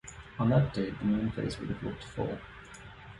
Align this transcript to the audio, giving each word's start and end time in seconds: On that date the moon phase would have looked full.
On 0.39 0.49
that 0.49 0.73
date 0.73 0.97
the 0.97 1.05
moon 1.05 1.29
phase 1.29 1.59
would 1.59 1.69
have 1.69 1.83
looked 1.83 2.03
full. 2.03 2.39